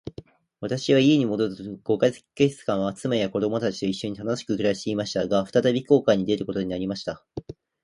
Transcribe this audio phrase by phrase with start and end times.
[0.61, 5.27] 私は家に戻ると五ヵ月間は、妻や子供たちと一しょに楽しく暮していました。
[5.27, 7.23] が、再び航海に出ることになりました。